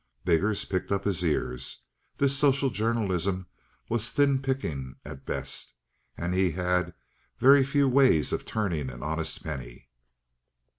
[0.25, 1.81] Biggers pricked up his ears.
[2.17, 3.45] This social journalism
[3.87, 5.75] was thin picking at best,
[6.17, 6.95] and he had
[7.37, 9.89] very few ways of turning an honest penny.